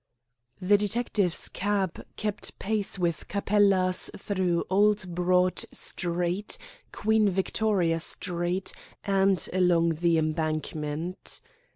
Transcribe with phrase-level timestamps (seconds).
[0.59, 6.57] The detective's cab kept pace with Capella's through Old Broad Street,
[6.91, 11.39] Queen Victoria Street, and along the Embankment.